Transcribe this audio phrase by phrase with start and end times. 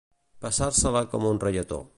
[0.45, 1.83] Passar-se-la com un reietó.